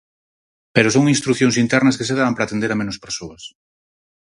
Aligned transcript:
Pero 0.75 0.93
son 0.95 1.11
instrucións 1.15 1.55
internas 1.65 1.97
que 1.97 2.07
se 2.09 2.17
dan 2.19 2.33
para 2.33 2.45
atender 2.47 2.69
a 2.71 2.79
menos 2.81 2.97
persoas. 3.05 3.43